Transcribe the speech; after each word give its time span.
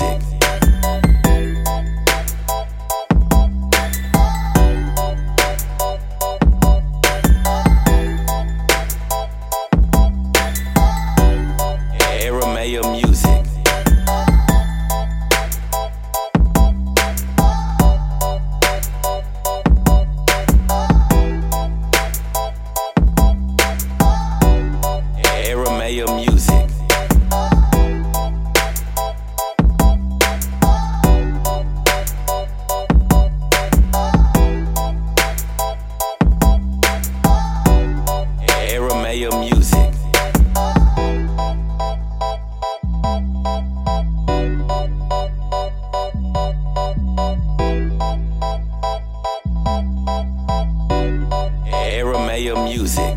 music. 0.00 0.33
your 39.24 39.40
music. 39.40 39.94
Music. 52.64 53.16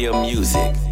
your 0.00 0.14
music. 0.22 0.89